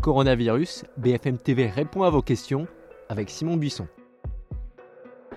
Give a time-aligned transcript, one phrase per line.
[0.00, 2.66] Coronavirus, BFM TV répond à vos questions
[3.10, 3.86] avec Simon Buisson.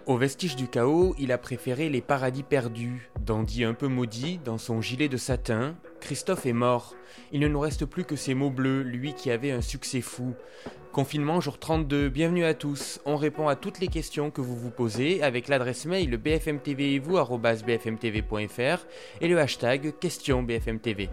[0.06, 3.10] Au vestige du chaos, il a préféré les paradis perdus.
[3.20, 6.96] Dandy un peu maudit, dans son gilet de satin, Christophe est mort.
[7.34, 10.34] Il ne nous reste plus que ces mots bleus, lui qui avait un succès fou.
[10.94, 13.02] Confinement jour 32, bienvenue à tous.
[13.06, 17.00] On répond à toutes les questions que vous vous posez avec l'adresse mail bfmtv et
[17.00, 18.86] vous bfmtv.fr
[19.20, 21.10] et le hashtag question bfmtv.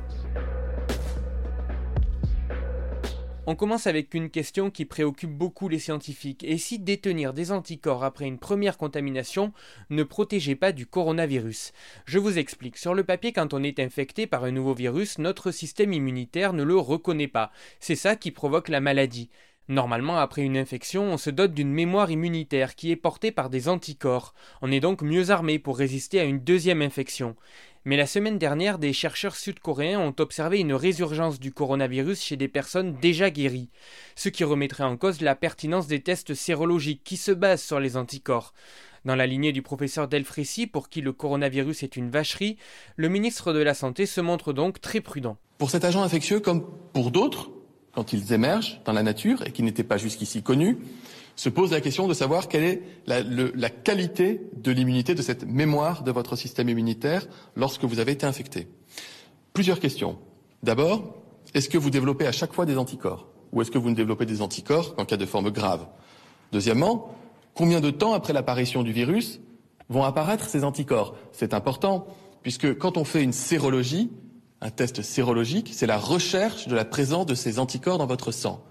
[3.51, 6.45] On commence avec une question qui préoccupe beaucoup les scientifiques.
[6.45, 9.53] Et si détenir des anticorps après une première contamination
[9.91, 11.73] ne protégeait pas du coronavirus?
[12.05, 12.77] Je vous explique.
[12.77, 16.63] Sur le papier, quand on est infecté par un nouveau virus, notre système immunitaire ne
[16.63, 17.51] le reconnaît pas.
[17.81, 19.31] C'est ça qui provoque la maladie.
[19.71, 23.69] Normalement, après une infection, on se dote d'une mémoire immunitaire qui est portée par des
[23.69, 24.35] anticorps.
[24.63, 27.37] On est donc mieux armé pour résister à une deuxième infection.
[27.85, 32.49] Mais la semaine dernière, des chercheurs sud-coréens ont observé une résurgence du coronavirus chez des
[32.49, 33.71] personnes déjà guéries,
[34.17, 37.97] ce qui remettrait en cause la pertinence des tests sérologiques qui se basent sur les
[37.97, 38.55] anticorps.
[39.05, 42.57] Dans la lignée du professeur Delfrécy, pour qui le coronavirus est une vacherie,
[42.97, 45.37] le ministre de la Santé se montre donc très prudent.
[45.59, 47.53] Pour cet agent infectieux, comme pour d'autres,
[47.93, 50.79] quand ils émergent dans la nature et qui n'étaient pas jusqu'ici connus,
[51.37, 56.03] se pose la question de savoir quelle est la, qualité de l'immunité, de cette mémoire
[56.03, 58.69] de votre système immunitaire lorsque vous avez été infecté.
[59.55, 60.19] Plusieurs questions.
[60.63, 61.15] D'abord,
[61.55, 64.27] est-ce que vous développez à chaque fois des anticorps ou est-ce que vous ne développez
[64.27, 65.87] des anticorps qu'en cas de forme grave?
[66.53, 67.15] Deuxièmement,
[67.55, 69.41] combien de temps après l'apparition du virus
[69.89, 71.17] vont apparaître ces anticorps?
[71.33, 72.07] C'est important
[72.43, 74.11] puisque quand on fait une sérologie,
[74.61, 78.63] un test sérologique, c'est la recherche de la présence de ces anticorps dans votre sang.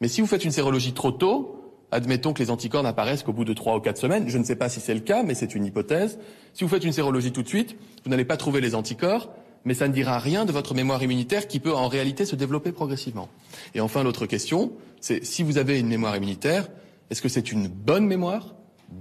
[0.00, 1.60] Mais si vous faites une sérologie trop tôt,
[1.92, 4.28] Admettons que les anticorps n'apparaissent qu'au bout de trois ou quatre semaines.
[4.28, 6.18] Je ne sais pas si c'est le cas, mais c'est une hypothèse.
[6.54, 9.30] Si vous faites une sérologie tout de suite, vous n'allez pas trouver les anticorps,
[9.64, 12.70] mais ça ne dira rien de votre mémoire immunitaire qui peut en réalité se développer
[12.70, 13.28] progressivement.
[13.74, 16.68] Et enfin, l'autre question, c'est si vous avez une mémoire immunitaire,
[17.10, 18.54] est-ce que c'est une bonne mémoire,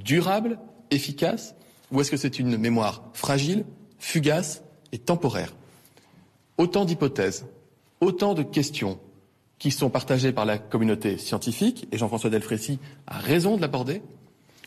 [0.03, 0.57] durable,
[0.89, 1.53] efficace,
[1.91, 3.65] ou est-ce que c'est une mémoire fragile,
[3.99, 5.53] fugace et temporaire?
[6.59, 7.45] Autant d'hypothèses,
[8.01, 8.99] autant de questions
[9.59, 14.01] qui sont partagées par la communauté scientifique, et Jean-François Delfrécy a raison de l'aborder,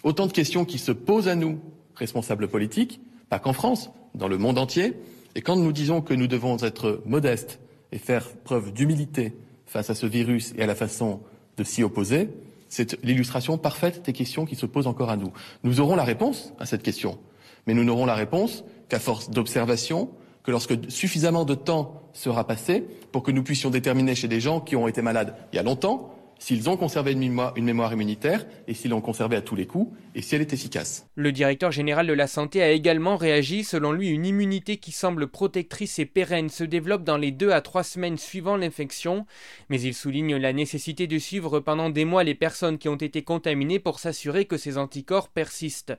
[0.02, 1.60] autant de questions qui se posent à nous,
[1.94, 2.98] responsables politiques,
[3.28, 4.94] pas qu'en France, dans le monde entier,
[5.34, 7.60] et quand nous disons que nous devons être modestes
[7.92, 9.34] et faire preuve d'humilité
[9.66, 11.20] face à ce virus et à la façon
[11.58, 12.30] de s'y opposer,
[12.70, 15.34] c'est l'illustration parfaite des questions qui se posent encore à nous.
[15.62, 17.18] Nous aurons la réponse à cette question,
[17.66, 20.08] mais nous n'aurons la réponse qu'à force d'observation,
[20.42, 24.60] que lorsque suffisamment de temps sera passé pour que nous puissions déterminer chez des gens
[24.60, 28.74] qui ont été malades il y a longtemps s'ils ont conservé une mémoire, immunitaire et
[28.74, 31.06] s'ils l'ont conservée à tous les coups et si elle est efficace.
[31.14, 33.62] Le directeur général de la santé a également réagi.
[33.62, 37.60] Selon lui, une immunité qui semble protectrice et pérenne se développe dans les deux à
[37.60, 39.24] trois semaines suivant l'infection,
[39.68, 43.22] mais il souligne la nécessité de suivre pendant des mois les personnes qui ont été
[43.22, 45.96] contaminées pour s'assurer que ces anticorps persistent.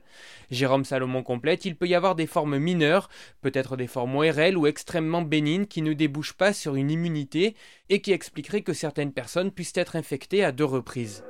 [0.50, 3.08] Jérôme Salomon complète, il peut y avoir des formes mineures,
[3.40, 7.56] peut-être des formes ORL ou extrêmement bénignes qui ne débouchent pas sur une immunité
[7.88, 11.22] et qui expliqueraient que certaines personnes puissent être infectées à deux reprises.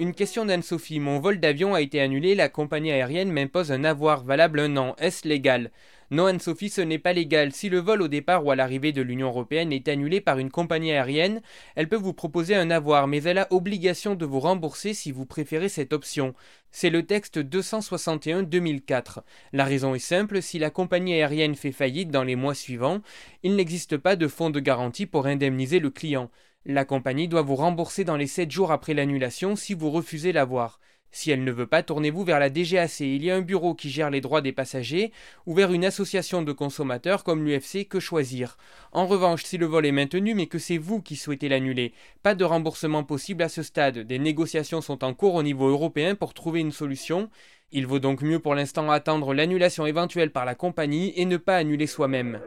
[0.00, 1.00] Une question d'Anne-Sophie.
[1.00, 4.94] Mon vol d'avion a été annulé, la compagnie aérienne m'impose un avoir valable un an.
[4.98, 5.72] Est-ce légal?
[6.12, 7.50] Non, Anne-Sophie, ce n'est pas légal.
[7.52, 10.52] Si le vol au départ ou à l'arrivée de l'Union européenne est annulé par une
[10.52, 11.42] compagnie aérienne,
[11.74, 15.26] elle peut vous proposer un avoir, mais elle a obligation de vous rembourser si vous
[15.26, 16.32] préférez cette option.
[16.70, 19.22] C'est le texte 261-2004.
[19.52, 23.00] La raison est simple, si la compagnie aérienne fait faillite dans les mois suivants,
[23.42, 26.30] il n'existe pas de fonds de garantie pour indemniser le client.
[26.64, 30.80] La compagnie doit vous rembourser dans les 7 jours après l'annulation si vous refusez l'avoir.
[31.10, 33.00] Si elle ne veut pas, tournez-vous vers la DGAC.
[33.00, 35.12] Il y a un bureau qui gère les droits des passagers
[35.46, 38.58] ou vers une association de consommateurs comme l'UFC Que Choisir.
[38.92, 42.34] En revanche, si le vol est maintenu mais que c'est vous qui souhaitez l'annuler, pas
[42.34, 44.00] de remboursement possible à ce stade.
[44.00, 47.30] Des négociations sont en cours au niveau européen pour trouver une solution.
[47.70, 51.56] Il vaut donc mieux pour l'instant attendre l'annulation éventuelle par la compagnie et ne pas
[51.56, 52.40] annuler soi-même.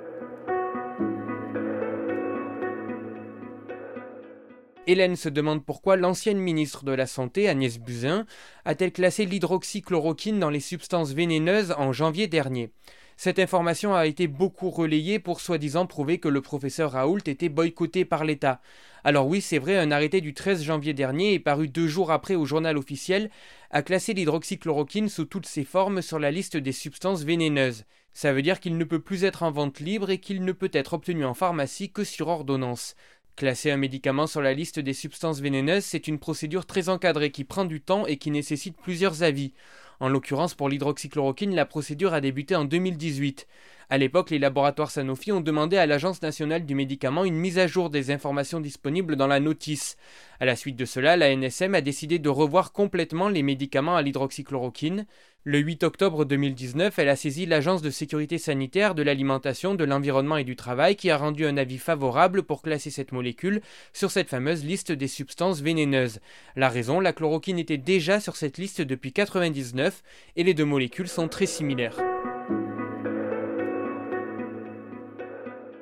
[4.91, 8.25] Hélène se demande pourquoi l'ancienne ministre de la Santé, Agnès Buzyn,
[8.65, 12.71] a-t-elle classé l'hydroxychloroquine dans les substances vénéneuses en janvier dernier?
[13.15, 18.03] Cette information a été beaucoup relayée pour soi-disant prouver que le professeur Raoult était boycotté
[18.03, 18.59] par l'État.
[19.05, 22.35] Alors oui, c'est vrai, un arrêté du 13 janvier dernier est paru deux jours après
[22.35, 23.29] au journal officiel
[23.69, 27.85] a classé l'hydroxychloroquine sous toutes ses formes sur la liste des substances vénéneuses.
[28.11, 30.71] Ça veut dire qu'il ne peut plus être en vente libre et qu'il ne peut
[30.73, 32.95] être obtenu en pharmacie que sur ordonnance.
[33.35, 37.43] Classer un médicament sur la liste des substances vénéneuses, c'est une procédure très encadrée qui
[37.43, 39.53] prend du temps et qui nécessite plusieurs avis.
[39.99, 43.47] En l'occurrence, pour l'hydroxychloroquine, la procédure a débuté en 2018.
[43.93, 47.67] À l'époque, les laboratoires Sanofi ont demandé à l'Agence nationale du médicament une mise à
[47.67, 49.97] jour des informations disponibles dans la notice.
[50.39, 54.01] À la suite de cela, la NSM a décidé de revoir complètement les médicaments à
[54.01, 55.07] l'hydroxychloroquine.
[55.43, 60.37] Le 8 octobre 2019, elle a saisi l'Agence de sécurité sanitaire de l'alimentation, de l'environnement
[60.37, 63.59] et du travail qui a rendu un avis favorable pour classer cette molécule
[63.91, 66.21] sur cette fameuse liste des substances vénéneuses.
[66.55, 70.01] La raison, la chloroquine était déjà sur cette liste depuis 1999
[70.37, 71.97] et les deux molécules sont très similaires.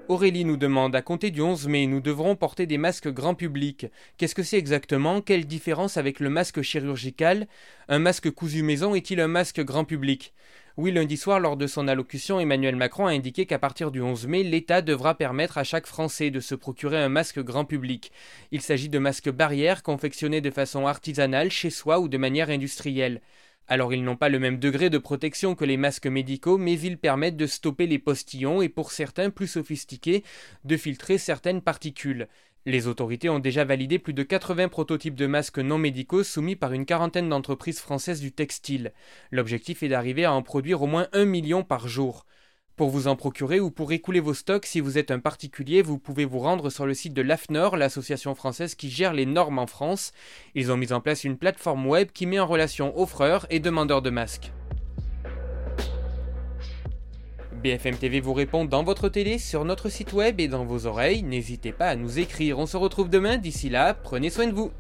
[0.09, 3.85] Aurélie nous demande à compter du 11 mai, nous devrons porter des masques grand public.
[4.17, 5.21] Qu'est-ce que c'est exactement?
[5.21, 7.47] Quelle différence avec le masque chirurgical?
[7.89, 10.33] Un masque cousu maison est-il un masque grand public?
[10.77, 14.25] Oui, lundi soir, lors de son allocution, Emmanuel Macron a indiqué qu'à partir du 11
[14.25, 18.11] mai, l'État devra permettre à chaque Français de se procurer un masque grand public.
[18.51, 23.21] Il s'agit de masques barrières confectionnés de façon artisanale chez soi ou de manière industrielle.
[23.67, 26.97] Alors ils n'ont pas le même degré de protection que les masques médicaux, mais ils
[26.97, 30.23] permettent de stopper les postillons et pour certains plus sophistiqués,
[30.63, 32.27] de filtrer certaines particules.
[32.65, 36.73] Les autorités ont déjà validé plus de 80 prototypes de masques non médicaux soumis par
[36.73, 38.91] une quarantaine d'entreprises françaises du textile.
[39.31, 42.25] L'objectif est d'arriver à en produire au moins un million par jour.
[42.79, 45.97] Pour vous en procurer ou pour écouler vos stocks, si vous êtes un particulier, vous
[45.97, 49.67] pouvez vous rendre sur le site de l'AFNOR, l'association française qui gère les normes en
[49.67, 50.13] France.
[50.55, 54.01] Ils ont mis en place une plateforme web qui met en relation offreurs et demandeurs
[54.01, 54.53] de masques.
[57.61, 61.21] BFM TV vous répond dans votre télé, sur notre site web et dans vos oreilles.
[61.21, 62.59] N'hésitez pas à nous écrire.
[62.59, 63.37] On se retrouve demain.
[63.37, 64.71] D'ici là, prenez soin de vous.